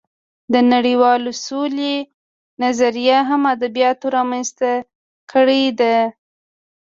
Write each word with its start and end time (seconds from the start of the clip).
د 0.53 0.55
نړۍوالې 0.71 1.31
سولې 1.47 1.95
نظریه 2.63 3.19
هم 3.29 3.41
ادبیاتو 3.55 4.05
رامنځته 4.15 4.71
کړې 5.31 5.63
ده 5.79 5.95